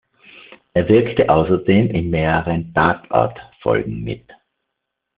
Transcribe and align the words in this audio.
Er 0.73 0.89
wirkte 0.89 1.29
außerdem 1.29 1.91
in 1.91 2.09
mehreren 2.09 2.73
"Tatort"-Folgen 2.73 4.03
mit. 4.03 4.27